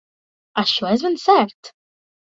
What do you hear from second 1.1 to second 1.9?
cert.